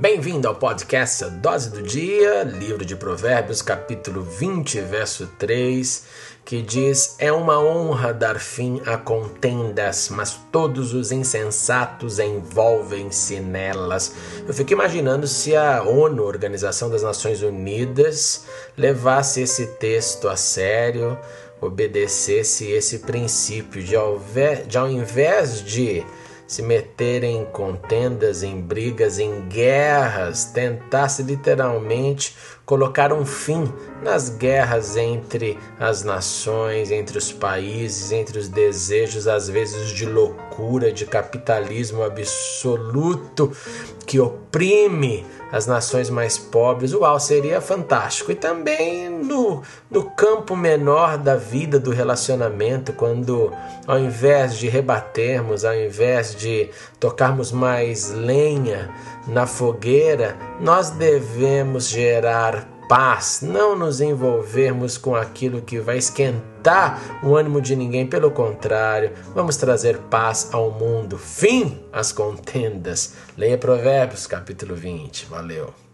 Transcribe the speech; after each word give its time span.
Bem-vindo 0.00 0.46
ao 0.46 0.54
podcast 0.54 1.24
Dose 1.24 1.70
do 1.70 1.82
Dia, 1.82 2.44
livro 2.44 2.84
de 2.84 2.94
Provérbios, 2.94 3.60
capítulo 3.60 4.22
20, 4.22 4.80
verso 4.82 5.26
3, 5.36 6.04
que 6.44 6.62
diz: 6.62 7.16
É 7.18 7.32
uma 7.32 7.58
honra 7.58 8.14
dar 8.14 8.38
fim 8.38 8.80
a 8.86 8.96
contendas, 8.96 10.08
mas 10.08 10.38
todos 10.52 10.94
os 10.94 11.10
insensatos 11.10 12.20
envolvem-se 12.20 13.40
nelas. 13.40 14.14
Eu 14.46 14.54
fico 14.54 14.72
imaginando 14.72 15.26
se 15.26 15.56
a 15.56 15.82
ONU, 15.82 16.22
Organização 16.22 16.88
das 16.88 17.02
Nações 17.02 17.42
Unidas, 17.42 18.44
levasse 18.76 19.40
esse 19.40 19.66
texto 19.66 20.28
a 20.28 20.36
sério, 20.36 21.18
obedecesse 21.60 22.70
esse 22.70 23.00
princípio 23.00 23.82
de, 23.82 23.96
ao 23.96 24.88
invés 24.88 25.60
de 25.60 26.06
se 26.48 26.62
meter 26.62 27.22
em 27.22 27.44
contendas, 27.44 28.42
em 28.42 28.58
brigas, 28.58 29.18
em 29.18 29.42
guerras, 29.42 30.46
tentasse 30.46 31.22
literalmente 31.22 32.34
colocar 32.64 33.12
um 33.12 33.24
fim 33.26 33.70
nas 34.02 34.30
guerras 34.30 34.96
entre 34.96 35.58
as 35.78 36.02
nações, 36.02 36.90
entre 36.90 37.18
os 37.18 37.30
países, 37.30 38.12
entre 38.12 38.38
os 38.38 38.48
desejos, 38.48 39.28
às 39.28 39.46
vezes 39.46 39.90
de 39.90 40.06
loucura, 40.06 40.90
de 40.90 41.04
capitalismo 41.04 42.02
absoluto 42.02 43.52
que 44.06 44.18
oprime 44.58 45.24
as 45.52 45.66
nações 45.66 46.10
mais 46.10 46.36
pobres, 46.36 46.92
uau, 46.92 47.18
seria 47.18 47.60
fantástico. 47.60 48.32
E 48.32 48.34
também 48.34 49.08
no, 49.08 49.62
no 49.90 50.10
campo 50.10 50.56
menor 50.56 51.16
da 51.16 51.36
vida, 51.36 51.78
do 51.78 51.90
relacionamento, 51.90 52.92
quando 52.92 53.52
ao 53.86 53.98
invés 53.98 54.58
de 54.58 54.68
rebatermos, 54.68 55.64
ao 55.64 55.74
invés 55.74 56.34
de 56.34 56.68
tocarmos 56.98 57.52
mais 57.52 58.10
lenha 58.10 58.90
na 59.26 59.46
fogueira, 59.46 60.36
nós 60.60 60.90
devemos 60.90 61.88
gerar 61.88 62.68
paz, 62.88 63.40
não 63.42 63.76
nos 63.76 64.00
envolvermos 64.00 64.96
com 64.96 65.14
aquilo 65.14 65.60
que 65.60 65.78
vai 65.78 65.98
esquentar 65.98 67.20
o 67.22 67.36
ânimo 67.36 67.60
de 67.60 67.76
ninguém, 67.76 68.06
pelo 68.06 68.30
contrário, 68.30 69.12
vamos 69.34 69.56
trazer 69.56 69.98
paz 70.10 70.48
ao 70.52 70.70
mundo. 70.70 71.18
Fim 71.18 71.78
às 71.92 72.12
contendas. 72.12 73.14
Leia 73.36 73.58
Provérbios, 73.58 74.26
capítulo 74.26 74.74
20. 74.74 75.26
Valeu. 75.26 75.87